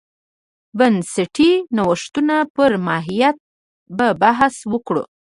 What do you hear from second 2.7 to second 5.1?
ماهیت به بحث وکړو.